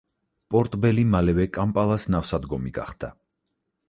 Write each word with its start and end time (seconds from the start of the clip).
პორტ 0.53 0.77
ბელი 0.85 1.03
მალევე 1.15 1.45
კამპალას 1.57 2.07
ნავსადგომი 2.15 2.73
გახდა. 2.79 3.11